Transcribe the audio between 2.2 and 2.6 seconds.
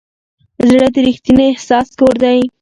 دی.